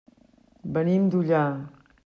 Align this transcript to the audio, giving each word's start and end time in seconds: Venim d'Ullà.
Venim 0.77 1.05
d'Ullà. 1.13 1.45